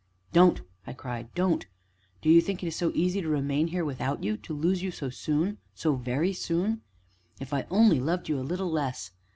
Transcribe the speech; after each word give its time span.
"Don't!" 0.33 0.61
I 0.87 0.93
cried, 0.93 1.31
"don't! 1.35 1.67
Do 2.23 2.29
you 2.31 2.41
think 2.41 2.63
it 2.63 2.65
is 2.65 2.75
so 2.75 2.91
easy 2.95 3.21
to 3.21 3.29
remain 3.29 3.67
here 3.67 3.85
without 3.85 4.23
you 4.23 4.35
to 4.35 4.51
lose 4.55 4.81
you 4.81 4.89
so 4.89 5.11
soon 5.11 5.59
so 5.75 5.93
very 5.93 6.33
soon? 6.33 6.81
If 7.39 7.53
I 7.53 7.67
only 7.69 7.99
loved 7.99 8.27
you 8.27 8.39
a 8.39 8.41
little 8.41 8.71
less! 8.71 9.11